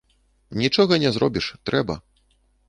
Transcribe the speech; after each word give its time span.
Нічога 0.61 0.97
не 1.03 1.11
зробіш, 1.19 1.51
трэба. 1.71 1.99